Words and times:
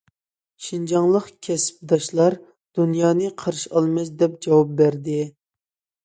شىنجاڭلىق 0.67 1.25
كەسىپداشلار:« 1.47 2.37
دۇنيانى 2.79 3.27
قارشى 3.41 3.69
ئالىمىز» 3.75 4.09
دەپ 4.23 4.39
جاۋاب 4.47 4.73
بەردى. 4.81 5.19